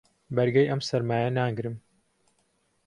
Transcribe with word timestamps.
بەرگەی 0.35 0.69
ئەم 0.69 0.81
سەرمایە 0.89 1.29
ناگرم. 1.39 1.75